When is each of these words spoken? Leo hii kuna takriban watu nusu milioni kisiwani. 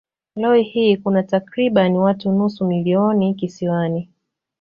Leo 0.35 0.53
hii 0.53 0.97
kuna 0.97 1.23
takriban 1.23 1.95
watu 1.97 2.31
nusu 2.31 2.65
milioni 2.65 3.33
kisiwani. 3.33 4.09